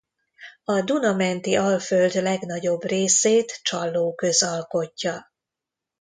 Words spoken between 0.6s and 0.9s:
A